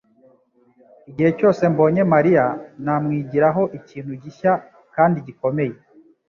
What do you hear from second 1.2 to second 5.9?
cyose mbonye Mariya, namwigiraho ikintu gishya kandi gikomeye.